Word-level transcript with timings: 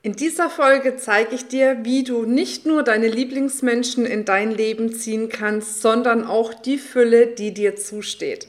In 0.00 0.12
dieser 0.12 0.48
Folge 0.48 0.96
zeige 0.96 1.34
ich 1.34 1.48
dir, 1.48 1.78
wie 1.82 2.04
du 2.04 2.24
nicht 2.24 2.66
nur 2.66 2.84
deine 2.84 3.08
Lieblingsmenschen 3.08 4.06
in 4.06 4.24
dein 4.24 4.52
Leben 4.52 4.92
ziehen 4.92 5.28
kannst, 5.28 5.82
sondern 5.82 6.24
auch 6.24 6.54
die 6.54 6.78
Fülle, 6.78 7.26
die 7.26 7.52
dir 7.52 7.74
zusteht. 7.74 8.46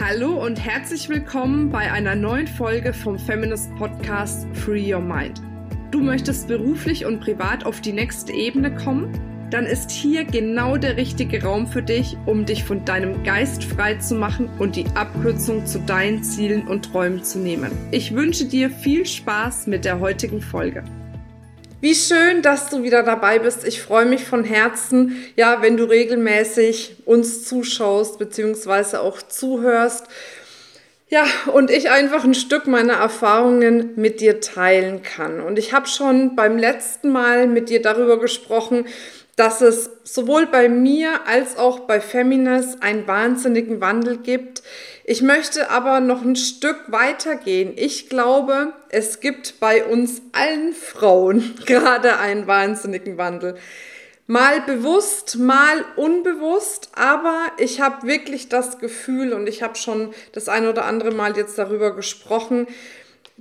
Hallo 0.00 0.42
und 0.42 0.56
herzlich 0.56 1.10
willkommen 1.10 1.70
bei 1.70 1.92
einer 1.92 2.14
neuen 2.14 2.46
Folge 2.46 2.94
vom 2.94 3.18
Feminist 3.18 3.68
Podcast 3.76 4.46
Free 4.54 4.94
Your 4.94 5.02
Mind. 5.02 5.42
Du 5.90 6.00
möchtest 6.00 6.48
beruflich 6.48 7.04
und 7.04 7.20
privat 7.20 7.66
auf 7.66 7.82
die 7.82 7.92
nächste 7.92 8.32
Ebene 8.32 8.74
kommen? 8.74 9.12
Dann 9.50 9.66
ist 9.66 9.90
hier 9.90 10.24
genau 10.24 10.76
der 10.76 10.96
richtige 10.96 11.42
Raum 11.42 11.66
für 11.66 11.82
dich, 11.82 12.16
um 12.26 12.46
dich 12.46 12.64
von 12.64 12.84
deinem 12.84 13.22
Geist 13.22 13.62
frei 13.62 13.94
zu 13.94 14.14
machen 14.14 14.50
und 14.58 14.74
die 14.74 14.86
Abkürzung 14.94 15.66
zu 15.66 15.78
deinen 15.78 16.24
Zielen 16.24 16.66
und 16.66 16.86
Träumen 16.86 17.22
zu 17.22 17.38
nehmen. 17.38 17.70
Ich 17.92 18.14
wünsche 18.14 18.46
dir 18.46 18.70
viel 18.70 19.06
Spaß 19.06 19.68
mit 19.68 19.84
der 19.84 20.00
heutigen 20.00 20.40
Folge. 20.40 20.82
Wie 21.80 21.94
schön, 21.94 22.42
dass 22.42 22.70
du 22.70 22.82
wieder 22.82 23.02
dabei 23.04 23.38
bist. 23.38 23.64
Ich 23.66 23.80
freue 23.80 24.06
mich 24.06 24.24
von 24.24 24.42
Herzen, 24.42 25.16
ja, 25.36 25.62
wenn 25.62 25.76
du 25.76 25.84
regelmäßig 25.84 26.96
uns 27.04 27.44
zuschaust 27.44 28.18
bzw. 28.18 28.96
auch 28.96 29.22
zuhörst. 29.22 30.06
Ja, 31.08 31.24
und 31.52 31.70
ich 31.70 31.90
einfach 31.90 32.24
ein 32.24 32.34
Stück 32.34 32.66
meiner 32.66 32.94
Erfahrungen 32.94 33.90
mit 33.94 34.20
dir 34.20 34.40
teilen 34.40 35.02
kann. 35.02 35.40
Und 35.40 35.56
ich 35.56 35.72
habe 35.72 35.86
schon 35.86 36.34
beim 36.34 36.58
letzten 36.58 37.10
Mal 37.10 37.46
mit 37.46 37.68
dir 37.68 37.80
darüber 37.80 38.18
gesprochen, 38.18 38.86
dass 39.36 39.60
es 39.60 39.90
sowohl 40.02 40.46
bei 40.46 40.70
mir 40.70 41.26
als 41.26 41.58
auch 41.58 41.80
bei 41.80 42.00
Feminas 42.00 42.80
einen 42.80 43.06
wahnsinnigen 43.06 43.82
Wandel 43.82 44.16
gibt. 44.16 44.62
Ich 45.04 45.20
möchte 45.20 45.70
aber 45.70 46.00
noch 46.00 46.22
ein 46.22 46.36
Stück 46.36 46.84
weiter 46.88 47.36
gehen. 47.36 47.74
Ich 47.76 48.08
glaube, 48.08 48.72
es 48.88 49.20
gibt 49.20 49.60
bei 49.60 49.84
uns 49.84 50.22
allen 50.32 50.72
Frauen 50.72 51.54
gerade 51.66 52.18
einen 52.18 52.46
wahnsinnigen 52.46 53.18
Wandel. 53.18 53.56
Mal 54.26 54.62
bewusst, 54.62 55.38
mal 55.38 55.84
unbewusst, 55.94 56.88
aber 56.94 57.52
ich 57.58 57.80
habe 57.80 58.08
wirklich 58.08 58.48
das 58.48 58.78
Gefühl 58.78 59.32
und 59.32 59.48
ich 59.48 59.62
habe 59.62 59.76
schon 59.76 60.12
das 60.32 60.48
ein 60.48 60.66
oder 60.66 60.84
andere 60.86 61.12
Mal 61.12 61.36
jetzt 61.36 61.58
darüber 61.58 61.94
gesprochen, 61.94 62.66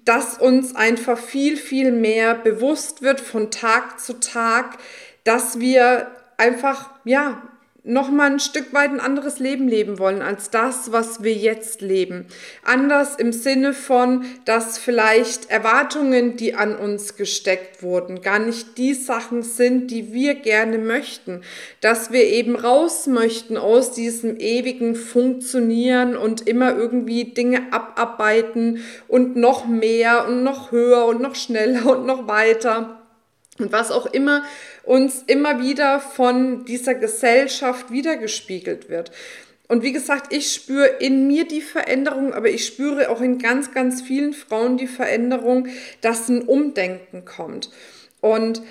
dass 0.05 0.37
uns 0.37 0.75
einfach 0.75 1.17
viel, 1.17 1.57
viel 1.57 1.91
mehr 1.91 2.35
bewusst 2.35 3.01
wird 3.01 3.19
von 3.19 3.51
Tag 3.51 3.99
zu 3.99 4.19
Tag, 4.19 4.77
dass 5.23 5.59
wir 5.59 6.11
einfach, 6.37 6.91
ja, 7.03 7.41
nochmal 7.85 8.31
ein 8.31 8.39
Stück 8.39 8.73
weit 8.73 8.89
ein 8.89 8.99
anderes 8.99 9.39
Leben 9.39 9.67
leben 9.67 9.99
wollen 9.99 10.23
als 10.23 10.49
das, 10.49 10.91
was 10.91 11.23
wir 11.23 11.33
jetzt 11.33 11.81
leben. 11.81 12.25
Anders 12.63 13.15
im 13.15 13.31
Sinne 13.31 13.73
von, 13.73 14.25
dass 14.43 14.79
vielleicht 14.79 15.51
Erwartungen, 15.51 16.35
die 16.35 16.55
an 16.55 16.75
uns 16.75 17.15
gesteckt 17.15 17.83
wurden, 17.83 18.21
gar 18.21 18.39
nicht 18.39 18.77
die 18.79 18.95
Sachen 18.95 19.43
sind, 19.43 19.91
die 19.91 20.11
wir 20.11 20.33
gerne 20.33 20.79
möchten. 20.79 21.41
Dass 21.79 22.11
wir 22.11 22.23
eben 22.23 22.55
raus 22.55 23.05
möchten 23.05 23.55
aus 23.55 23.91
diesem 23.91 24.37
ewigen 24.39 24.95
Funktionieren 24.95 26.17
und 26.17 26.47
immer 26.47 26.75
irgendwie 26.75 27.25
Dinge 27.25 27.71
abarbeiten 27.71 28.83
und 29.07 29.35
noch 29.35 29.67
mehr 29.67 30.27
und 30.27 30.43
noch 30.43 30.71
höher 30.71 31.05
und 31.05 31.21
noch 31.21 31.35
schneller 31.35 31.85
und 31.85 32.07
noch 32.07 32.27
weiter. 32.27 33.04
Und 33.57 33.71
was 33.71 33.91
auch 33.91 34.05
immer 34.05 34.43
uns 34.83 35.23
immer 35.27 35.61
wieder 35.61 35.99
von 35.99 36.65
dieser 36.65 36.93
Gesellschaft 36.93 37.89
wiedergespiegelt 37.89 38.89
wird. 38.89 39.11
Und 39.67 39.81
wie 39.81 39.93
gesagt, 39.93 40.31
ich 40.31 40.53
spüre 40.53 40.85
in 40.99 41.27
mir 41.27 41.47
die 41.47 41.61
Veränderung, 41.61 42.33
aber 42.33 42.49
ich 42.49 42.65
spüre 42.65 43.09
auch 43.09 43.21
in 43.21 43.39
ganz, 43.39 43.73
ganz 43.73 44.01
vielen 44.01 44.33
Frauen 44.33 44.77
die 44.77 44.87
Veränderung, 44.87 45.67
dass 46.01 46.29
ein 46.29 46.43
Umdenken 46.43 47.25
kommt. 47.25 47.71
Und 48.21 48.61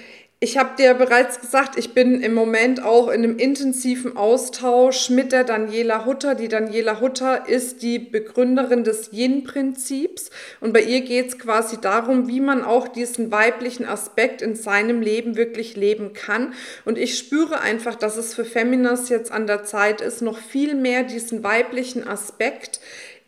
ich 0.41 0.59
habe 0.59 0.77
dir 0.77 0.93
bereits 0.93 1.41
gesagt, 1.41 1.79
ich 1.79 1.95
bin 1.95 2.21
im 2.21 2.35
Moment 2.35 2.83
auch 2.83 3.09
in 3.09 3.25
einem 3.25 3.39
intensiven 3.39 4.15
Austausch 4.17 5.09
mit 5.09 5.33
der 5.33 5.43
Daniela 5.43 6.05
Hutter. 6.05 6.35
Die 6.35 6.49
Daniela 6.49 7.01
Hutter 7.01 7.49
ist 7.49 7.83
die 7.83 7.99
Begründerin 7.99 8.85
des 8.85 9.11
Yin-Prinzips 9.11 10.29
und 10.61 10.75
bei 10.75 10.83
ihr 10.83 11.01
geht 11.01 11.29
es 11.29 11.39
quasi 11.39 11.81
darum, 11.81 12.29
wie 12.29 12.41
man 12.41 12.63
auch 12.63 12.89
diesen 12.89 13.31
weiblichen 13.31 13.87
Aspekt 13.87 14.43
in 14.43 14.55
seinem 14.55 15.01
Leben 15.01 15.37
wirklich 15.37 15.77
leben 15.77 16.13
kann. 16.13 16.53
Und 16.85 16.99
ich 16.99 17.17
spüre 17.17 17.61
einfach, 17.61 17.95
dass 17.95 18.19
es 18.19 18.35
für 18.35 18.45
Feminas 18.45 19.09
jetzt 19.09 19.33
an 19.33 19.47
der 19.47 19.65
Zeit 19.65 20.03
ist, 20.03 20.21
noch 20.21 20.37
viel 20.37 20.75
mehr 20.75 21.05
diesen 21.05 21.43
weiblichen 21.43 22.07
Aspekt 22.07 22.81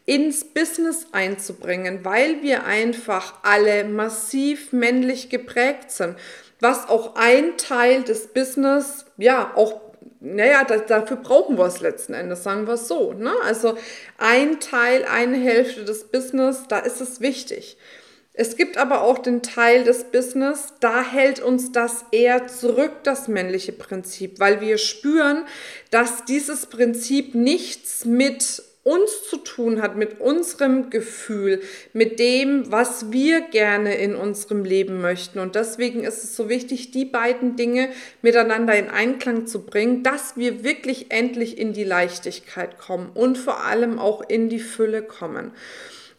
ins 0.04 0.44
Business 0.44 1.06
einzubringen, 1.12 2.04
weil 2.04 2.42
wir 2.42 2.64
einfach 2.64 3.34
alle 3.42 3.84
massiv 3.84 4.72
männlich 4.72 5.30
geprägt 5.30 5.90
sind 5.90 6.16
was 6.60 6.88
auch 6.88 7.16
ein 7.16 7.56
Teil 7.56 8.02
des 8.02 8.28
Business, 8.28 9.04
ja, 9.16 9.52
auch 9.54 9.80
naja, 10.20 10.64
da, 10.64 10.78
dafür 10.78 11.18
brauchen 11.18 11.58
wir 11.58 11.66
es 11.66 11.80
letzten 11.80 12.14
Endes, 12.14 12.42
sagen 12.42 12.66
wir 12.66 12.74
es 12.74 12.88
so. 12.88 13.12
Ne? 13.12 13.32
Also 13.44 13.76
ein 14.18 14.60
Teil, 14.60 15.04
eine 15.04 15.36
Hälfte 15.36 15.84
des 15.84 16.04
Business, 16.04 16.64
da 16.68 16.78
ist 16.78 17.00
es 17.00 17.20
wichtig. 17.20 17.76
Es 18.38 18.56
gibt 18.56 18.76
aber 18.76 19.02
auch 19.02 19.18
den 19.18 19.42
Teil 19.42 19.84
des 19.84 20.04
Business, 20.04 20.74
da 20.80 21.02
hält 21.02 21.40
uns 21.40 21.72
das 21.72 22.04
eher 22.12 22.46
zurück, 22.48 22.92
das 23.02 23.28
männliche 23.28 23.72
Prinzip, 23.72 24.40
weil 24.40 24.60
wir 24.60 24.76
spüren, 24.76 25.46
dass 25.90 26.26
dieses 26.26 26.66
Prinzip 26.66 27.34
nichts 27.34 28.04
mit 28.04 28.62
uns 28.86 29.28
zu 29.28 29.38
tun 29.38 29.82
hat, 29.82 29.96
mit 29.96 30.20
unserem 30.20 30.90
Gefühl, 30.90 31.60
mit 31.92 32.20
dem, 32.20 32.70
was 32.70 33.10
wir 33.10 33.40
gerne 33.40 33.96
in 33.96 34.14
unserem 34.14 34.64
Leben 34.64 35.00
möchten. 35.00 35.40
Und 35.40 35.56
deswegen 35.56 36.04
ist 36.04 36.22
es 36.22 36.36
so 36.36 36.48
wichtig, 36.48 36.92
die 36.92 37.04
beiden 37.04 37.56
Dinge 37.56 37.88
miteinander 38.22 38.78
in 38.78 38.88
Einklang 38.88 39.48
zu 39.48 39.66
bringen, 39.66 40.04
dass 40.04 40.36
wir 40.36 40.62
wirklich 40.62 41.10
endlich 41.10 41.58
in 41.58 41.72
die 41.72 41.82
Leichtigkeit 41.82 42.78
kommen 42.78 43.10
und 43.12 43.38
vor 43.38 43.64
allem 43.64 43.98
auch 43.98 44.22
in 44.28 44.48
die 44.48 44.60
Fülle 44.60 45.02
kommen. 45.02 45.50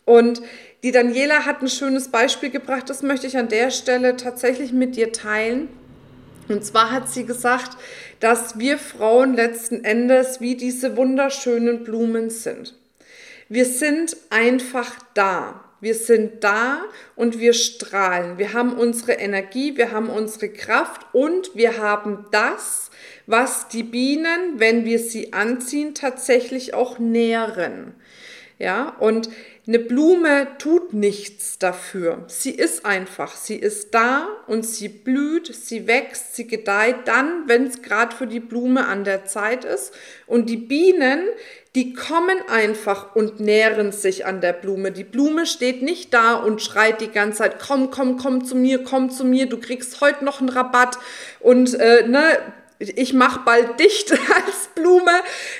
Und 0.03 0.41
die 0.83 0.91
Daniela 0.91 1.45
hat 1.45 1.61
ein 1.61 1.69
schönes 1.69 2.09
Beispiel 2.09 2.49
gebracht, 2.49 2.89
das 2.89 3.01
möchte 3.01 3.27
ich 3.27 3.37
an 3.37 3.47
der 3.47 3.71
Stelle 3.71 4.17
tatsächlich 4.17 4.73
mit 4.73 4.97
dir 4.97 5.13
teilen. 5.13 5.69
Und 6.49 6.65
zwar 6.65 6.91
hat 6.91 7.09
sie 7.09 7.25
gesagt, 7.25 7.77
dass 8.19 8.57
wir 8.57 8.77
Frauen 8.77 9.33
letzten 9.33 9.83
Endes 9.83 10.41
wie 10.41 10.55
diese 10.55 10.97
wunderschönen 10.97 11.83
Blumen 11.83 12.29
sind. 12.29 12.75
Wir 13.49 13.65
sind 13.65 14.17
einfach 14.29 14.95
da. 15.13 15.63
Wir 15.79 15.93
sind 15.93 16.43
da 16.43 16.81
und 17.15 17.39
wir 17.39 17.53
strahlen. 17.53 18.39
Wir 18.39 18.53
haben 18.53 18.73
unsere 18.73 19.13
Energie, 19.13 19.77
wir 19.77 19.91
haben 19.91 20.09
unsere 20.09 20.49
Kraft 20.49 21.05
und 21.13 21.51
wir 21.53 21.77
haben 21.77 22.25
das, 22.31 22.89
was 23.27 23.67
die 23.67 23.83
Bienen, 23.83 24.55
wenn 24.59 24.85
wir 24.85 24.97
sie 24.97 25.33
anziehen, 25.33 25.93
tatsächlich 25.93 26.73
auch 26.73 26.97
nähren. 26.97 27.93
Ja, 28.57 28.95
und 28.99 29.29
eine 29.67 29.79
Blume 29.79 30.47
tut 30.59 30.93
nichts 30.93 31.59
dafür. 31.59 32.23
Sie 32.27 32.51
ist 32.51 32.85
einfach, 32.85 33.35
sie 33.35 33.57
ist 33.57 33.93
da 33.93 34.29
und 34.47 34.65
sie 34.65 34.87
blüht, 34.87 35.53
sie 35.53 35.87
wächst, 35.87 36.37
sie 36.37 36.47
gedeiht 36.47 36.95
dann, 37.05 37.43
wenn 37.47 37.67
es 37.67 37.81
gerade 37.81 38.15
für 38.15 38.27
die 38.27 38.39
Blume 38.39 38.87
an 38.87 39.03
der 39.03 39.25
Zeit 39.25 39.65
ist. 39.65 39.93
Und 40.25 40.49
die 40.49 40.55
Bienen, 40.55 41.19
die 41.75 41.93
kommen 41.93 42.37
einfach 42.49 43.13
und 43.13 43.41
nähren 43.41 43.91
sich 43.91 44.25
an 44.25 44.39
der 44.39 44.53
Blume. 44.53 44.93
Die 44.93 45.03
Blume 45.03 45.45
steht 45.45 45.81
nicht 45.81 46.13
da 46.13 46.35
und 46.35 46.61
schreit 46.61 47.01
die 47.01 47.11
ganze 47.11 47.39
Zeit, 47.39 47.59
komm, 47.59 47.91
komm, 47.91 48.17
komm 48.17 48.45
zu 48.45 48.55
mir, 48.55 48.83
komm 48.85 49.09
zu 49.09 49.25
mir, 49.25 49.47
du 49.47 49.57
kriegst 49.57 49.99
heute 49.99 50.23
noch 50.23 50.39
einen 50.39 50.49
Rabatt 50.49 50.97
und 51.41 51.73
äh, 51.73 52.07
ne, 52.07 52.39
ich 52.79 53.13
mache 53.13 53.41
bald 53.43 53.79
dicht 53.79 54.11
als 54.35 54.69
Blume. 54.75 55.11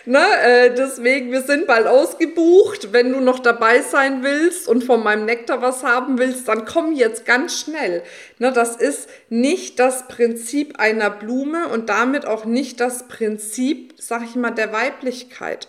Ne? 0.06 0.24
Äh, 0.44 0.76
deswegen, 0.76 1.32
wir 1.32 1.42
sind 1.42 1.68
bald 1.68 1.88
ausgebucht. 1.88 2.94
Wenn 2.94 3.12
du 3.12 3.20
noch 3.20 3.40
dabei 3.40 3.82
sein 3.82 4.24
willst 4.24 4.68
und 4.68 4.84
von 4.84 5.04
meinem 5.04 5.26
Nektar 5.26 5.62
was 5.62 5.84
haben 5.84 6.18
willst, 6.20 6.48
dann 6.48 6.66
komm 6.66 6.94
jetzt 6.94 7.26
ganz 7.26 7.60
schnell. 7.60 8.04
Ne? 8.38 8.52
Das 8.52 8.76
ist 8.76 9.10
nicht 9.30 9.80
das 9.80 10.08
Prinzip 10.08 10.80
einer 10.80 11.10
Blume 11.10 11.68
und 11.70 11.90
damit 11.90 12.26
auch 12.26 12.46
nicht 12.46 12.80
das 12.80 13.08
Prinzip, 13.08 13.94
sag 13.98 14.24
ich 14.24 14.36
mal, 14.36 14.52
der 14.52 14.72
Weiblichkeit. 14.72 15.68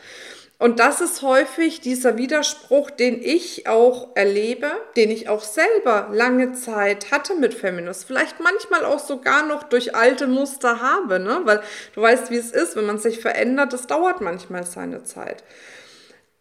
Und 0.58 0.80
das 0.80 1.00
ist 1.00 1.22
häufig 1.22 1.80
dieser 1.80 2.16
Widerspruch, 2.16 2.90
den 2.90 3.22
ich 3.22 3.68
auch 3.68 4.16
erlebe, 4.16 4.68
den 4.96 5.08
ich 5.10 5.28
auch 5.28 5.44
selber 5.44 6.08
lange 6.10 6.52
Zeit 6.54 7.12
hatte 7.12 7.36
mit 7.36 7.54
Feminist. 7.54 8.04
Vielleicht 8.04 8.40
manchmal 8.40 8.84
auch 8.84 8.98
sogar 8.98 9.46
noch 9.46 9.62
durch 9.62 9.94
alte 9.94 10.26
Muster 10.26 10.80
habe, 10.80 11.20
ne? 11.20 11.42
weil 11.44 11.62
du 11.94 12.02
weißt, 12.02 12.32
wie 12.32 12.36
es 12.36 12.50
ist, 12.50 12.74
wenn 12.74 12.86
man 12.86 12.98
sich 12.98 13.20
verändert, 13.20 13.72
das 13.72 13.86
dauert 13.86 14.20
manchmal 14.20 14.66
seine 14.66 15.04
Zeit. 15.04 15.44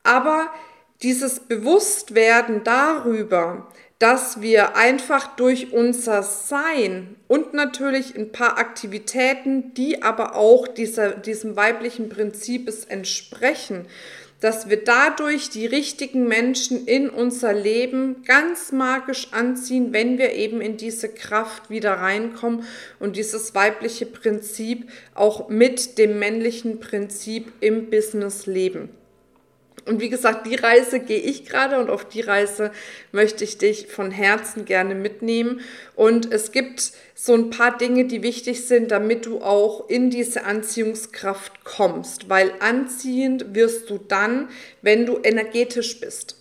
Aber 0.01 0.49
dieses 1.03 1.41
Bewusstwerden 1.41 2.63
darüber, 2.63 3.67
dass 3.99 4.41
wir 4.41 4.75
einfach 4.75 5.35
durch 5.35 5.73
unser 5.73 6.21
Sein 6.21 7.15
und 7.27 7.53
natürlich 7.53 8.15
ein 8.15 8.31
paar 8.31 8.59
Aktivitäten, 8.59 9.73
die 9.73 10.03
aber 10.03 10.35
auch 10.35 10.67
dieser, 10.67 11.11
diesem 11.11 11.55
weiblichen 11.55 12.09
Prinzip 12.09 12.71
entsprechen, 12.89 13.87
dass 14.39 14.69
wir 14.69 14.83
dadurch 14.83 15.49
die 15.49 15.65
richtigen 15.65 16.27
Menschen 16.27 16.85
in 16.85 17.09
unser 17.09 17.53
Leben 17.53 18.23
ganz 18.23 18.71
magisch 18.71 19.29
anziehen, 19.31 19.93
wenn 19.93 20.19
wir 20.19 20.33
eben 20.33 20.61
in 20.61 20.77
diese 20.77 21.09
Kraft 21.09 21.71
wieder 21.71 21.93
reinkommen 21.93 22.63
und 22.99 23.15
dieses 23.15 23.55
weibliche 23.55 24.05
Prinzip 24.05 24.91
auch 25.15 25.49
mit 25.49 25.97
dem 25.97 26.19
männlichen 26.19 26.79
Prinzip 26.79 27.51
im 27.61 27.89
Business 27.89 28.45
leben. 28.45 28.89
Und 29.87 30.01
wie 30.01 30.09
gesagt, 30.09 30.45
die 30.45 30.55
Reise 30.55 30.99
gehe 30.99 31.19
ich 31.19 31.45
gerade 31.45 31.79
und 31.79 31.89
auf 31.89 32.05
die 32.05 32.21
Reise 32.21 32.71
möchte 33.11 33.43
ich 33.43 33.57
dich 33.57 33.87
von 33.87 34.11
Herzen 34.11 34.65
gerne 34.65 34.95
mitnehmen. 34.95 35.61
Und 35.95 36.31
es 36.31 36.51
gibt 36.51 36.91
so 37.15 37.33
ein 37.33 37.49
paar 37.49 37.77
Dinge, 37.77 38.05
die 38.05 38.21
wichtig 38.21 38.67
sind, 38.67 38.91
damit 38.91 39.25
du 39.25 39.41
auch 39.41 39.89
in 39.89 40.09
diese 40.09 40.43
Anziehungskraft 40.43 41.63
kommst. 41.63 42.29
Weil 42.29 42.51
anziehend 42.59 43.55
wirst 43.55 43.89
du 43.89 43.97
dann, 43.97 44.49
wenn 44.81 45.05
du 45.05 45.19
energetisch 45.23 45.99
bist. 45.99 46.35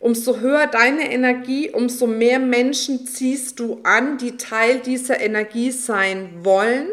Umso 0.00 0.38
höher 0.38 0.68
deine 0.68 1.12
Energie, 1.12 1.70
umso 1.70 2.06
mehr 2.06 2.38
Menschen 2.38 3.06
ziehst 3.06 3.58
du 3.58 3.80
an, 3.82 4.16
die 4.16 4.36
Teil 4.36 4.78
dieser 4.78 5.20
Energie 5.20 5.72
sein 5.72 6.30
wollen 6.42 6.88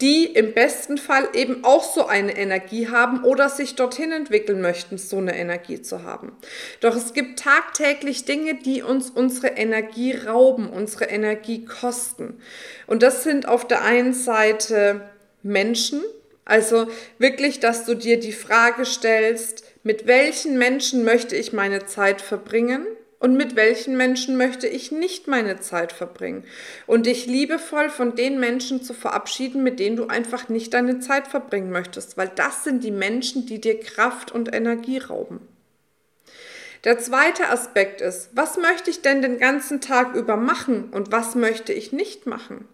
die 0.00 0.26
im 0.26 0.54
besten 0.54 0.96
Fall 0.96 1.28
eben 1.34 1.64
auch 1.64 1.82
so 1.82 2.06
eine 2.06 2.36
Energie 2.36 2.88
haben 2.88 3.24
oder 3.24 3.48
sich 3.48 3.74
dorthin 3.74 4.12
entwickeln 4.12 4.60
möchten, 4.60 4.96
so 4.96 5.18
eine 5.18 5.36
Energie 5.36 5.82
zu 5.82 6.04
haben. 6.04 6.36
Doch 6.80 6.94
es 6.94 7.14
gibt 7.14 7.40
tagtäglich 7.40 8.24
Dinge, 8.24 8.54
die 8.54 8.82
uns 8.82 9.10
unsere 9.10 9.48
Energie 9.48 10.12
rauben, 10.12 10.70
unsere 10.70 11.06
Energie 11.06 11.64
kosten. 11.64 12.40
Und 12.86 13.02
das 13.02 13.24
sind 13.24 13.48
auf 13.48 13.66
der 13.66 13.82
einen 13.82 14.14
Seite 14.14 15.00
Menschen, 15.42 16.02
also 16.44 16.86
wirklich, 17.18 17.60
dass 17.60 17.84
du 17.84 17.94
dir 17.94 18.18
die 18.18 18.32
Frage 18.32 18.86
stellst, 18.86 19.64
mit 19.82 20.06
welchen 20.06 20.58
Menschen 20.58 21.04
möchte 21.04 21.36
ich 21.36 21.52
meine 21.52 21.86
Zeit 21.86 22.20
verbringen? 22.20 22.86
Und 23.20 23.36
mit 23.36 23.56
welchen 23.56 23.96
Menschen 23.96 24.36
möchte 24.36 24.68
ich 24.68 24.92
nicht 24.92 25.26
meine 25.26 25.58
Zeit 25.60 25.92
verbringen 25.92 26.44
und 26.86 27.06
dich 27.06 27.26
liebevoll 27.26 27.90
von 27.90 28.14
den 28.14 28.38
Menschen 28.38 28.82
zu 28.82 28.94
verabschieden, 28.94 29.62
mit 29.62 29.80
denen 29.80 29.96
du 29.96 30.06
einfach 30.06 30.48
nicht 30.48 30.72
deine 30.74 31.00
Zeit 31.00 31.26
verbringen 31.26 31.70
möchtest, 31.70 32.16
weil 32.16 32.30
das 32.34 32.64
sind 32.64 32.84
die 32.84 32.92
Menschen, 32.92 33.46
die 33.46 33.60
dir 33.60 33.80
Kraft 33.80 34.30
und 34.30 34.54
Energie 34.54 34.98
rauben. 34.98 35.40
Der 36.84 36.98
zweite 37.00 37.48
Aspekt 37.48 38.00
ist, 38.00 38.30
was 38.34 38.56
möchte 38.56 38.90
ich 38.90 39.02
denn 39.02 39.20
den 39.20 39.38
ganzen 39.38 39.80
Tag 39.80 40.14
über 40.14 40.36
machen 40.36 40.90
und 40.90 41.10
was 41.10 41.34
möchte 41.34 41.72
ich 41.72 41.92
nicht 41.92 42.26
machen? 42.26 42.68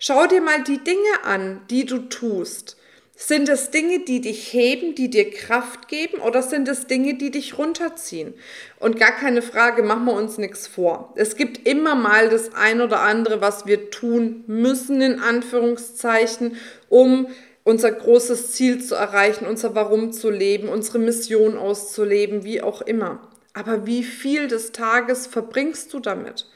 Schau 0.00 0.26
dir 0.26 0.40
mal 0.40 0.64
die 0.64 0.82
Dinge 0.82 1.24
an, 1.24 1.60
die 1.70 1.84
du 1.86 1.98
tust 1.98 2.79
sind 3.22 3.50
es 3.50 3.70
Dinge, 3.70 4.00
die 4.00 4.22
dich 4.22 4.50
heben, 4.54 4.94
die 4.94 5.10
dir 5.10 5.30
Kraft 5.30 5.88
geben 5.88 6.22
oder 6.22 6.42
sind 6.42 6.66
es 6.68 6.86
Dinge, 6.86 7.14
die 7.14 7.30
dich 7.30 7.58
runterziehen? 7.58 8.32
Und 8.78 8.98
gar 8.98 9.12
keine 9.12 9.42
Frage, 9.42 9.82
machen 9.82 10.06
wir 10.06 10.14
uns 10.14 10.38
nichts 10.38 10.66
vor. 10.66 11.12
Es 11.16 11.36
gibt 11.36 11.68
immer 11.68 11.94
mal 11.94 12.30
das 12.30 12.54
ein 12.54 12.80
oder 12.80 13.00
andere, 13.00 13.42
was 13.42 13.66
wir 13.66 13.90
tun 13.90 14.42
müssen, 14.46 15.02
in 15.02 15.20
Anführungszeichen, 15.20 16.56
um 16.88 17.26
unser 17.62 17.92
großes 17.92 18.52
Ziel 18.52 18.82
zu 18.82 18.94
erreichen, 18.94 19.46
unser 19.46 19.74
Warum 19.74 20.12
zu 20.12 20.30
leben, 20.30 20.70
unsere 20.70 20.98
Mission 20.98 21.58
auszuleben, 21.58 22.42
wie 22.44 22.62
auch 22.62 22.80
immer. 22.80 23.28
Aber 23.52 23.86
wie 23.86 24.02
viel 24.02 24.48
des 24.48 24.72
Tages 24.72 25.26
verbringst 25.26 25.92
du 25.92 26.00
damit? 26.00 26.46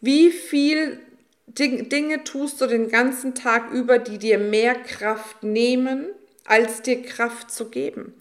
Wie 0.00 0.30
viel 0.30 1.00
Dinge 1.46 2.24
tust 2.24 2.60
du 2.60 2.66
den 2.66 2.88
ganzen 2.88 3.34
Tag 3.34 3.70
über, 3.70 3.98
die 3.98 4.18
dir 4.18 4.38
mehr 4.38 4.74
Kraft 4.74 5.42
nehmen, 5.42 6.06
als 6.44 6.82
dir 6.82 7.02
Kraft 7.02 7.50
zu 7.50 7.70
geben. 7.70 8.14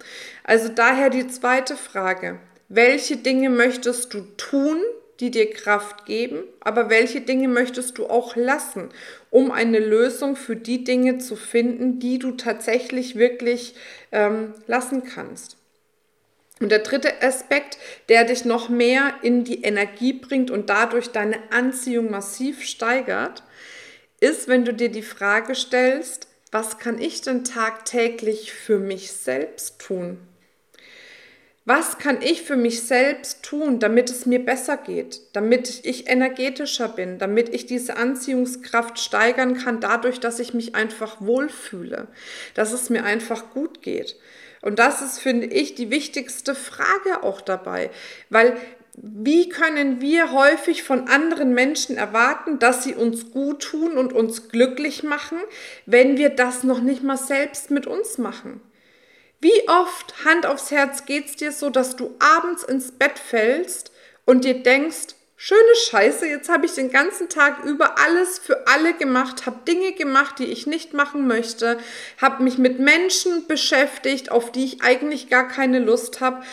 Also 0.43 0.69
daher 0.69 1.09
die 1.09 1.27
zweite 1.27 1.75
Frage. 1.75 2.39
Welche 2.69 3.17
Dinge 3.17 3.49
möchtest 3.49 4.13
du 4.13 4.21
tun, 4.37 4.81
die 5.19 5.31
dir 5.31 5.49
Kraft 5.49 6.05
geben, 6.05 6.43
aber 6.59 6.89
welche 6.89 7.21
Dinge 7.21 7.47
möchtest 7.47 7.97
du 7.97 8.07
auch 8.07 8.35
lassen, 8.35 8.89
um 9.29 9.51
eine 9.51 9.79
Lösung 9.79 10.35
für 10.35 10.55
die 10.55 10.83
Dinge 10.83 11.19
zu 11.19 11.35
finden, 11.35 11.99
die 11.99 12.19
du 12.19 12.31
tatsächlich 12.31 13.15
wirklich 13.15 13.75
ähm, 14.11 14.53
lassen 14.67 15.03
kannst. 15.03 15.57
Und 16.61 16.69
der 16.69 16.79
dritte 16.79 17.21
Aspekt, 17.21 17.77
der 18.07 18.23
dich 18.23 18.45
noch 18.45 18.69
mehr 18.69 19.15
in 19.21 19.43
die 19.43 19.63
Energie 19.63 20.13
bringt 20.13 20.51
und 20.51 20.69
dadurch 20.69 21.09
deine 21.09 21.51
Anziehung 21.51 22.09
massiv 22.09 22.63
steigert, 22.63 23.43
ist, 24.21 24.47
wenn 24.47 24.63
du 24.63 24.73
dir 24.73 24.89
die 24.89 25.01
Frage 25.01 25.53
stellst, 25.53 26.27
was 26.51 26.77
kann 26.79 26.99
ich 26.99 27.21
denn 27.21 27.43
tagtäglich 27.43 28.53
für 28.53 28.79
mich 28.79 29.11
selbst 29.11 29.79
tun? 29.79 30.19
Was 31.67 31.97
kann 31.97 32.21
ich 32.21 32.43
für 32.43 32.55
mich 32.55 32.83
selbst 32.83 33.41
tun, 33.41 33.79
damit 33.79 34.11
es 34.11 34.27
mir 34.27 34.45
besser 34.45 34.77
geht, 34.77 35.21
damit 35.33 35.83
ich 35.83 36.07
energetischer 36.07 36.87
bin, 36.87 37.17
damit 37.17 37.49
ich 37.49 37.65
diese 37.65 37.97
Anziehungskraft 37.97 38.99
steigern 38.99 39.57
kann, 39.57 39.79
dadurch, 39.81 40.19
dass 40.19 40.39
ich 40.39 40.53
mich 40.53 40.75
einfach 40.75 41.21
wohlfühle, 41.21 42.07
dass 42.53 42.71
es 42.71 42.91
mir 42.91 43.03
einfach 43.03 43.49
gut 43.49 43.81
geht? 43.81 44.15
Und 44.65 44.79
das 44.79 45.03
ist, 45.03 45.19
finde 45.19 45.45
ich, 45.45 45.75
die 45.75 45.91
wichtigste 45.91 46.55
Frage 46.55 47.21
auch 47.21 47.39
dabei, 47.39 47.91
weil 48.31 48.57
wie 48.97 49.47
können 49.47 50.01
wir 50.01 50.31
häufig 50.31 50.81
von 50.81 51.07
anderen 51.07 51.53
Menschen 51.53 51.97
erwarten, 51.97 52.57
dass 52.57 52.83
sie 52.83 52.95
uns 52.95 53.29
gut 53.29 53.61
tun 53.61 53.95
und 53.95 54.11
uns 54.11 54.49
glücklich 54.49 55.03
machen, 55.03 55.37
wenn 55.85 56.17
wir 56.17 56.29
das 56.29 56.63
noch 56.63 56.81
nicht 56.81 57.03
mal 57.03 57.15
selbst 57.15 57.69
mit 57.69 57.85
uns 57.85 58.17
machen? 58.17 58.59
Wie 59.39 59.69
oft, 59.69 60.25
Hand 60.25 60.47
aufs 60.47 60.71
Herz, 60.71 61.05
geht 61.05 61.27
es 61.27 61.35
dir 61.35 61.51
so, 61.51 61.69
dass 61.69 61.95
du 61.95 62.15
abends 62.17 62.63
ins 62.63 62.91
Bett 62.91 63.19
fällst 63.19 63.91
und 64.25 64.45
dir 64.45 64.63
denkst, 64.63 65.13
schöne 65.35 65.75
Scheiße, 65.89 66.27
jetzt 66.27 66.49
habe 66.49 66.65
ich 66.65 66.73
den 66.73 66.89
ganzen 66.89 67.29
Tag 67.29 67.65
über 67.65 67.99
alles 67.99 68.39
für 68.39 68.67
alle 68.67 68.93
gemacht, 68.93 69.45
habe 69.45 69.59
Dinge 69.67 69.93
gemacht, 69.93 70.39
die 70.39 70.45
ich 70.45 70.67
nicht 70.67 70.93
machen 70.93 71.27
möchte, 71.27 71.77
habe 72.21 72.43
mich 72.43 72.57
mit 72.57 72.79
Menschen 72.79 73.47
beschäftigt, 73.47 74.31
auf 74.31 74.51
die 74.51 74.65
ich 74.65 74.81
eigentlich 74.81 75.29
gar 75.29 75.47
keine 75.47 75.79
Lust 75.79 76.21
habe. 76.21 76.43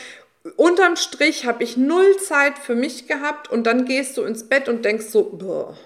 Unterm 0.57 0.97
Strich 0.97 1.47
habe 1.47 1.63
ich 1.63 1.77
null 1.77 2.17
Zeit 2.17 2.59
für 2.59 2.75
mich 2.75 3.07
gehabt 3.07 3.51
und 3.51 3.65
dann 3.65 3.85
gehst 3.85 4.17
du 4.17 4.23
ins 4.23 4.49
Bett 4.49 4.69
und 4.69 4.85
denkst 4.85 5.07
so, 5.07 5.25
boah, 5.25 5.79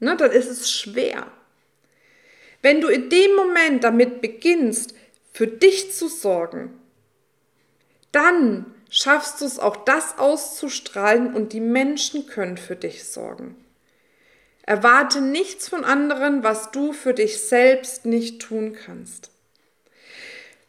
ne, 0.00 0.16
dann 0.16 0.30
ist 0.30 0.48
es 0.48 0.70
schwer. 0.70 1.26
Wenn 2.60 2.80
du 2.80 2.88
in 2.88 3.08
dem 3.08 3.34
Moment 3.34 3.82
damit 3.82 4.20
beginnst, 4.20 4.94
für 5.32 5.46
dich 5.46 5.92
zu 5.92 6.08
sorgen, 6.08 6.78
dann 8.12 8.71
schaffst 8.92 9.40
du 9.40 9.46
es 9.46 9.58
auch 9.58 9.76
das 9.76 10.18
auszustrahlen 10.18 11.34
und 11.34 11.54
die 11.54 11.60
Menschen 11.60 12.26
können 12.26 12.58
für 12.58 12.76
dich 12.76 13.04
sorgen. 13.04 13.56
Erwarte 14.64 15.22
nichts 15.22 15.66
von 15.66 15.82
anderen, 15.82 16.44
was 16.44 16.70
du 16.70 16.92
für 16.92 17.14
dich 17.14 17.42
selbst 17.42 18.04
nicht 18.04 18.42
tun 18.42 18.76
kannst. 18.76 19.30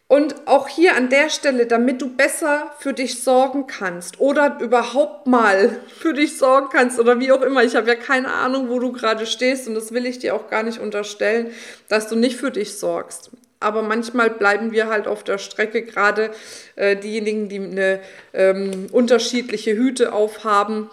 Und 0.08 0.48
auch 0.48 0.68
hier 0.70 0.96
an 0.96 1.10
der 1.10 1.30
Stelle, 1.30 1.66
damit 1.66 2.02
du 2.02 2.16
besser 2.16 2.74
für 2.80 2.94
dich 2.94 3.22
sorgen 3.24 3.68
kannst 3.68 4.20
oder 4.20 4.58
überhaupt 4.62 5.28
mal 5.28 5.82
für 6.00 6.14
dich 6.14 6.38
sorgen 6.38 6.70
kannst 6.72 7.00
oder 7.00 7.20
wie 7.20 7.32
auch 7.32 7.42
immer. 7.42 7.64
Ich 7.64 7.76
habe 7.76 7.90
ja 7.90 7.96
keine 7.96 8.30
Ahnung, 8.30 8.70
wo 8.70 8.80
du 8.80 8.94
gerade 8.94 9.26
stehst 9.26 9.68
und 9.68 9.76
das 9.76 9.92
will 9.92 10.06
ich 10.06 10.20
dir 10.20 10.34
auch 10.34 10.50
gar 10.50 10.64
nicht 10.64 10.80
unterstellen, 10.80 11.52
dass 11.90 12.08
du 12.08 12.16
nicht 12.16 12.38
für 12.38 12.52
dich 12.52 12.78
sorgst 12.78 13.32
aber 13.64 13.82
manchmal 13.82 14.30
bleiben 14.30 14.72
wir 14.72 14.88
halt 14.88 15.08
auf 15.08 15.24
der 15.24 15.38
Strecke, 15.38 15.84
gerade 15.84 16.32
äh, 16.76 16.96
diejenigen, 16.96 17.50
die 17.50 17.60
eine 17.60 18.00
ähm, 18.34 18.88
unterschiedliche 18.92 19.76
Hüte 19.76 20.14
aufhaben, 20.14 20.90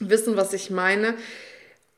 wissen, 0.00 0.36
was 0.36 0.52
ich 0.52 0.70
meine. 0.70 1.14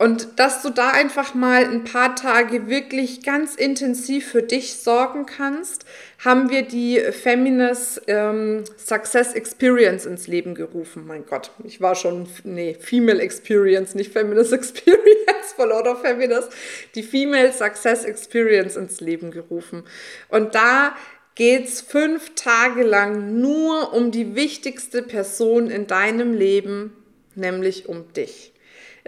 Und 0.01 0.39
dass 0.39 0.61
du 0.61 0.69
da 0.69 0.91
einfach 0.91 1.33
mal 1.33 1.65
ein 1.65 1.83
paar 1.83 2.15
Tage 2.15 2.69
wirklich 2.69 3.21
ganz 3.21 3.55
intensiv 3.55 4.31
für 4.31 4.41
dich 4.41 4.75
sorgen 4.75 5.25
kannst, 5.25 5.83
haben 6.19 6.49
wir 6.49 6.61
die 6.61 6.99
Feminist 7.11 8.03
ähm, 8.07 8.63
Success 8.77 9.33
Experience 9.33 10.05
ins 10.05 10.27
Leben 10.27 10.55
gerufen. 10.55 11.05
Mein 11.05 11.25
Gott, 11.25 11.51
ich 11.65 11.81
war 11.81 11.95
schon, 11.95 12.29
nee, 12.45 12.77
Female 12.79 13.21
Experience, 13.21 13.93
nicht 13.93 14.13
Feminist 14.13 14.53
Experience, 14.53 15.51
vor 15.57 15.67
lauter 15.67 15.97
Feminist. 15.97 16.47
Die 16.95 17.03
Female 17.03 17.51
Success 17.51 18.05
Experience 18.05 18.77
ins 18.77 19.01
Leben 19.01 19.31
gerufen. 19.31 19.83
Und 20.29 20.55
da 20.55 20.95
geht 21.35 21.65
es 21.65 21.81
fünf 21.81 22.35
Tage 22.35 22.83
lang 22.83 23.41
nur 23.41 23.93
um 23.93 24.11
die 24.11 24.33
wichtigste 24.33 25.03
Person 25.03 25.69
in 25.69 25.87
deinem 25.87 26.33
Leben, 26.33 26.93
nämlich 27.35 27.89
um 27.89 28.13
dich. 28.13 28.53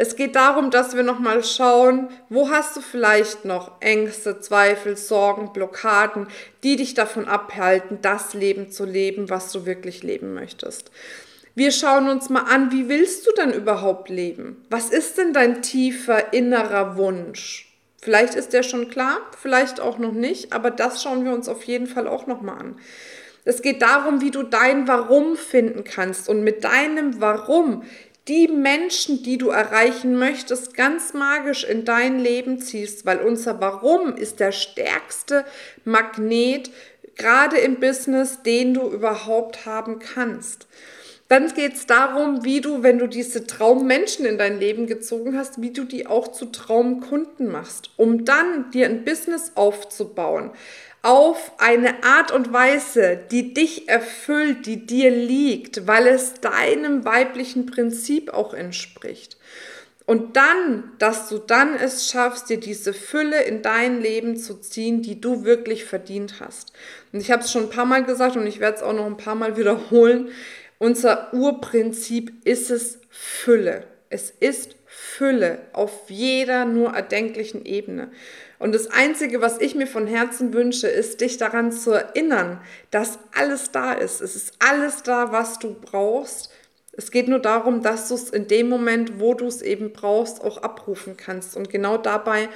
Es 0.01 0.15
geht 0.15 0.35
darum, 0.35 0.71
dass 0.71 0.95
wir 0.95 1.03
nochmal 1.03 1.43
schauen, 1.43 2.09
wo 2.27 2.49
hast 2.49 2.75
du 2.75 2.81
vielleicht 2.81 3.45
noch 3.45 3.73
Ängste, 3.81 4.39
Zweifel, 4.39 4.97
Sorgen, 4.97 5.53
Blockaden, 5.53 6.25
die 6.63 6.75
dich 6.75 6.95
davon 6.95 7.27
abhalten, 7.27 7.99
das 8.01 8.33
Leben 8.33 8.71
zu 8.71 8.83
leben, 8.83 9.29
was 9.29 9.51
du 9.51 9.67
wirklich 9.67 10.01
leben 10.01 10.33
möchtest. 10.33 10.89
Wir 11.53 11.71
schauen 11.71 12.09
uns 12.09 12.31
mal 12.31 12.45
an, 12.51 12.71
wie 12.71 12.89
willst 12.89 13.27
du 13.27 13.31
denn 13.33 13.53
überhaupt 13.53 14.09
leben? 14.09 14.65
Was 14.71 14.89
ist 14.89 15.19
denn 15.19 15.33
dein 15.33 15.61
tiefer 15.61 16.33
innerer 16.33 16.97
Wunsch? 16.97 17.71
Vielleicht 18.01 18.33
ist 18.33 18.53
der 18.53 18.63
schon 18.63 18.89
klar, 18.89 19.19
vielleicht 19.39 19.79
auch 19.79 19.99
noch 19.99 20.13
nicht, 20.13 20.51
aber 20.51 20.71
das 20.71 21.03
schauen 21.03 21.25
wir 21.25 21.31
uns 21.31 21.47
auf 21.47 21.61
jeden 21.65 21.85
Fall 21.85 22.07
auch 22.07 22.25
nochmal 22.25 22.57
an. 22.57 22.79
Es 23.43 23.61
geht 23.61 23.83
darum, 23.83 24.21
wie 24.21 24.31
du 24.31 24.41
dein 24.41 24.87
Warum 24.87 25.35
finden 25.35 25.83
kannst 25.83 26.27
und 26.27 26.43
mit 26.43 26.63
deinem 26.63 27.21
Warum 27.21 27.83
die 28.27 28.47
Menschen, 28.47 29.23
die 29.23 29.37
du 29.37 29.49
erreichen 29.49 30.17
möchtest, 30.17 30.75
ganz 30.75 31.13
magisch 31.13 31.63
in 31.63 31.85
dein 31.85 32.19
Leben 32.19 32.59
ziehst, 32.59 33.05
weil 33.05 33.19
unser 33.19 33.59
Warum 33.59 34.15
ist 34.15 34.39
der 34.39 34.51
stärkste 34.51 35.43
Magnet, 35.85 36.69
gerade 37.15 37.57
im 37.57 37.79
Business, 37.79 38.41
den 38.43 38.73
du 38.73 38.89
überhaupt 38.89 39.65
haben 39.65 39.99
kannst. 39.99 40.67
Dann 41.27 41.53
geht 41.53 41.75
es 41.75 41.85
darum, 41.85 42.43
wie 42.43 42.59
du, 42.59 42.83
wenn 42.83 42.99
du 42.99 43.07
diese 43.07 43.47
Traummenschen 43.47 44.25
in 44.25 44.37
dein 44.37 44.59
Leben 44.59 44.85
gezogen 44.85 45.37
hast, 45.37 45.61
wie 45.61 45.71
du 45.71 45.85
die 45.85 46.05
auch 46.05 46.27
zu 46.27 46.47
Traumkunden 46.47 47.49
machst, 47.49 47.91
um 47.95 48.25
dann 48.25 48.69
dir 48.71 48.87
ein 48.87 49.05
Business 49.05 49.53
aufzubauen 49.55 50.51
auf 51.03 51.53
eine 51.57 52.03
Art 52.03 52.31
und 52.31 52.53
Weise, 52.53 53.19
die 53.31 53.53
dich 53.53 53.89
erfüllt, 53.89 54.65
die 54.65 54.85
dir 54.85 55.09
liegt, 55.09 55.87
weil 55.87 56.07
es 56.07 56.35
deinem 56.35 57.05
weiblichen 57.05 57.65
Prinzip 57.65 58.31
auch 58.33 58.53
entspricht. 58.53 59.37
Und 60.05 60.35
dann, 60.35 60.91
dass 60.99 61.29
du 61.29 61.37
dann 61.37 61.75
es 61.75 62.09
schaffst, 62.09 62.49
dir 62.49 62.59
diese 62.59 62.93
Fülle 62.93 63.43
in 63.43 63.61
dein 63.61 64.01
Leben 64.01 64.35
zu 64.35 64.59
ziehen, 64.59 65.01
die 65.01 65.21
du 65.21 65.45
wirklich 65.45 65.85
verdient 65.85 66.39
hast. 66.39 66.73
Und 67.13 67.21
ich 67.21 67.31
habe 67.31 67.43
es 67.43 67.51
schon 67.51 67.63
ein 67.63 67.69
paar 67.69 67.85
Mal 67.85 68.03
gesagt 68.03 68.35
und 68.35 68.45
ich 68.45 68.59
werde 68.59 68.77
es 68.77 68.83
auch 68.83 68.93
noch 68.93 69.05
ein 69.05 69.17
paar 69.17 69.35
Mal 69.35 69.57
wiederholen. 69.57 70.29
Unser 70.79 71.33
Urprinzip 71.33 72.33
ist 72.45 72.71
es 72.71 72.99
Fülle. 73.09 73.85
Es 74.09 74.31
ist 74.31 74.75
Fülle 75.03 75.57
auf 75.73 76.09
jeder 76.09 76.63
nur 76.65 76.93
erdenklichen 76.93 77.65
Ebene. 77.65 78.11
Und 78.59 78.75
das 78.75 78.91
Einzige, 78.91 79.41
was 79.41 79.59
ich 79.59 79.73
mir 79.73 79.87
von 79.87 80.05
Herzen 80.05 80.53
wünsche, 80.53 80.87
ist, 80.87 81.21
dich 81.21 81.37
daran 81.37 81.71
zu 81.71 81.91
erinnern, 81.91 82.61
dass 82.91 83.17
alles 83.35 83.71
da 83.71 83.93
ist. 83.93 84.21
Es 84.21 84.35
ist 84.35 84.53
alles 84.59 85.01
da, 85.01 85.31
was 85.31 85.57
du 85.57 85.73
brauchst. 85.73 86.51
Es 86.91 87.09
geht 87.09 87.27
nur 87.27 87.39
darum, 87.39 87.81
dass 87.81 88.09
du 88.09 88.13
es 88.13 88.29
in 88.29 88.47
dem 88.47 88.69
Moment, 88.69 89.19
wo 89.19 89.33
du 89.33 89.47
es 89.47 89.63
eben 89.63 89.91
brauchst, 89.91 90.43
auch 90.43 90.59
abrufen 90.59 91.17
kannst. 91.17 91.57
Und 91.57 91.71
genau 91.71 91.97
dabei 91.97 92.47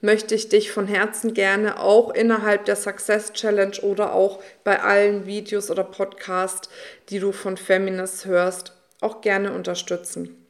möchte 0.00 0.34
ich 0.34 0.48
dich 0.48 0.72
von 0.72 0.88
Herzen 0.88 1.34
gerne 1.34 1.78
auch 1.78 2.12
innerhalb 2.12 2.64
der 2.64 2.76
Success 2.76 3.32
Challenge 3.32 3.80
oder 3.82 4.12
auch 4.12 4.42
bei 4.64 4.80
allen 4.80 5.24
Videos 5.26 5.70
oder 5.70 5.84
Podcasts, 5.84 6.68
die 7.10 7.20
du 7.20 7.30
von 7.30 7.56
Feminist 7.56 8.26
hörst, 8.26 8.72
auch 9.00 9.20
gerne 9.20 9.52
unterstützen. 9.52 10.41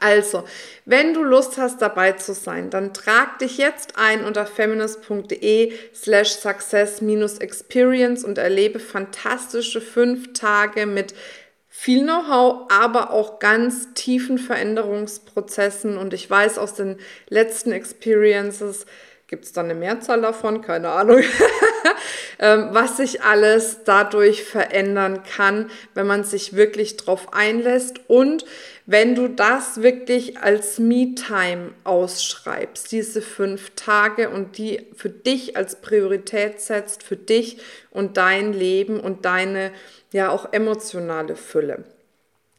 Also, 0.00 0.44
wenn 0.86 1.14
du 1.14 1.22
Lust 1.22 1.58
hast, 1.58 1.82
dabei 1.82 2.12
zu 2.12 2.32
sein, 2.34 2.70
dann 2.70 2.94
trag 2.94 3.38
dich 3.38 3.58
jetzt 3.58 3.96
ein 3.96 4.24
unter 4.24 4.46
feminist.de 4.46 5.72
slash 5.94 6.30
success-experience 6.30 8.24
und 8.24 8.38
erlebe 8.38 8.80
fantastische 8.80 9.82
fünf 9.82 10.32
Tage 10.32 10.86
mit 10.86 11.14
viel 11.68 12.02
Know-how, 12.02 12.70
aber 12.70 13.10
auch 13.10 13.38
ganz 13.38 13.94
tiefen 13.94 14.38
Veränderungsprozessen. 14.38 15.96
Und 15.96 16.12
ich 16.14 16.28
weiß 16.28 16.58
aus 16.58 16.74
den 16.74 16.98
letzten 17.28 17.72
Experiences, 17.72 18.86
gibt 19.30 19.44
es 19.44 19.52
dann 19.52 19.66
eine 19.66 19.76
Mehrzahl 19.76 20.20
davon, 20.22 20.60
keine 20.60 20.90
Ahnung, 20.90 21.22
ähm, 22.40 22.70
was 22.72 22.96
sich 22.96 23.22
alles 23.22 23.84
dadurch 23.84 24.42
verändern 24.42 25.22
kann, 25.22 25.70
wenn 25.94 26.08
man 26.08 26.24
sich 26.24 26.56
wirklich 26.56 26.96
drauf 26.96 27.32
einlässt 27.32 28.00
und 28.08 28.44
wenn 28.86 29.14
du 29.14 29.28
das 29.28 29.82
wirklich 29.82 30.38
als 30.38 30.80
Me-Time 30.80 31.74
ausschreibst, 31.84 32.90
diese 32.90 33.22
fünf 33.22 33.70
Tage 33.76 34.30
und 34.30 34.58
die 34.58 34.88
für 34.96 35.10
dich 35.10 35.56
als 35.56 35.80
Priorität 35.80 36.60
setzt, 36.60 37.04
für 37.04 37.16
dich 37.16 37.58
und 37.92 38.16
dein 38.16 38.52
Leben 38.52 38.98
und 38.98 39.24
deine 39.24 39.70
ja 40.10 40.30
auch 40.30 40.52
emotionale 40.52 41.36
Fülle. 41.36 41.84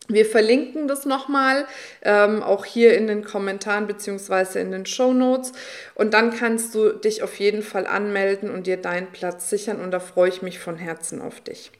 Wir 0.08 0.26
verlinken 0.26 0.88
das 0.88 1.06
nochmal, 1.06 1.66
ähm, 2.02 2.44
auch 2.44 2.66
hier 2.66 2.98
in 2.98 3.08
den 3.08 3.24
Kommentaren 3.24 3.88
beziehungsweise 3.88 4.60
in 4.60 4.72
den 4.72 4.86
Show 4.86 5.14
Notes. 5.14 5.54
Und 5.96 6.14
dann 6.14 6.36
kannst 6.36 6.76
du 6.76 6.90
dich 6.92 7.24
auf 7.24 7.40
jeden 7.40 7.62
Fall 7.62 7.88
anmelden 7.88 8.50
und 8.50 8.68
dir 8.68 8.78
deinen 8.78 9.12
Platz 9.12 9.50
sichern. 9.50 9.80
Und 9.80 9.92
da 9.92 10.00
freue 10.00 10.30
ich 10.30 10.42
mich 10.42 10.60
von 10.60 10.76
Herzen 10.76 11.22
auf 11.22 11.40
dich. 11.40 11.72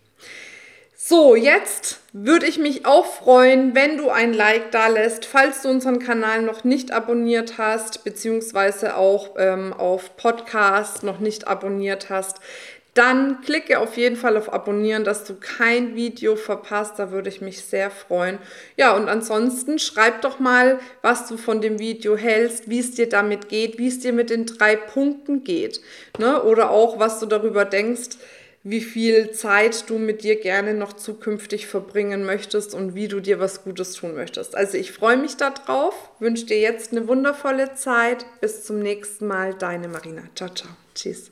So, 1.04 1.36
jetzt 1.36 2.00
würde 2.14 2.46
ich 2.46 2.60
mich 2.60 2.86
auch 2.86 3.08
freuen, 3.08 3.74
wenn 3.74 3.98
du 3.98 4.10
ein 4.10 4.34
Like 4.34 4.72
da 4.72 4.88
lässt, 4.88 5.26
falls 5.26 5.64
du 5.64 5.70
unseren 5.70 5.98
Kanal 5.98 6.44
noch 6.44 6.64
nicht 6.64 6.92
abonniert 6.92 7.58
hast, 7.58 8.04
beziehungsweise 8.04 8.96
auch 8.96 9.32
ähm, 9.38 9.74
auf 9.74 10.16
Podcast 10.16 11.02
noch 11.02 11.20
nicht 11.20 11.48
abonniert 11.48 12.12
hast 12.12 12.40
dann 12.94 13.40
klicke 13.42 13.80
auf 13.80 13.96
jeden 13.96 14.18
Fall 14.18 14.36
auf 14.36 14.52
Abonnieren, 14.52 15.06
dass 15.06 15.24
du 15.24 15.36
kein 15.36 15.96
Video 15.96 16.36
verpasst. 16.36 17.00
Da 17.00 17.12
würde 17.12 17.30
ich 17.30 17.40
mich 17.40 17.64
sehr 17.64 17.90
freuen. 17.90 18.38
Ja, 18.76 18.96
und 18.96 19.08
ansonsten 19.08 19.80
schreib 19.80 20.22
doch 20.22 20.40
mal, 20.40 20.80
was 21.02 21.28
du 21.28 21.38
von 21.38 21.62
dem 21.62 21.80
Video 21.80 22.18
hältst, 22.18 22.70
wie 22.70 22.80
es 22.80 22.92
dir 22.94 23.08
damit 23.08 23.48
geht, 23.48 23.78
wie 23.78 23.88
es 23.88 24.00
dir 24.00 24.12
mit 24.12 24.30
den 24.30 24.46
drei 24.46 24.76
Punkten 24.76 25.46
geht. 25.46 25.80
Ne? 26.20 26.44
Oder 26.44 26.70
auch, 26.70 27.00
was 27.00 27.20
du 27.22 27.28
darüber 27.28 27.64
denkst, 27.64 28.18
wie 28.64 28.82
viel 28.82 29.32
Zeit 29.32 29.90
du 29.90 29.98
mit 29.98 30.24
dir 30.24 30.40
gerne 30.40 30.74
noch 30.74 30.94
zukünftig 30.94 31.68
verbringen 31.68 32.26
möchtest 32.26 32.76
und 32.76 32.94
wie 32.94 33.08
du 33.08 33.20
dir 33.20 33.40
was 33.40 33.64
Gutes 33.64 33.94
tun 33.94 34.14
möchtest. 34.14 34.56
Also 34.56 34.78
ich 34.78 34.92
freue 34.92 35.18
mich 35.18 35.38
darauf, 35.38 35.96
wünsche 36.20 36.46
dir 36.46 36.60
jetzt 36.60 36.92
eine 36.92 37.08
wundervolle 37.08 37.74
Zeit. 37.74 38.26
Bis 38.40 38.64
zum 38.64 38.80
nächsten 38.80 39.28
Mal, 39.28 39.56
deine 39.56 39.88
Marina. 39.88 40.24
Ciao, 40.36 40.50
ciao. 40.50 40.70
Tschüss. 40.94 41.32